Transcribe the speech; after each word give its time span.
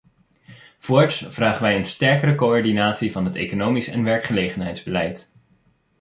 Voorts 0.79 1.25
vragen 1.29 1.61
wij 1.63 1.75
een 1.77 1.85
sterkere 1.85 2.35
coördinatie 2.35 3.11
van 3.11 3.25
het 3.25 3.35
economisch 3.35 3.87
en 3.87 4.03
werkgelegenheidsbeleid. 4.03 5.31